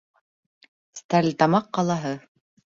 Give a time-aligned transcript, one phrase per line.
[1.01, 2.19] Стәрлетамаҡ ҡалаһы.